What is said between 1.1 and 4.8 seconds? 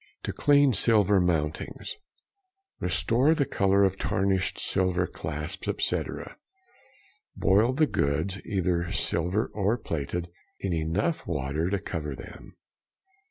mountings.—To restore the colour of tarnished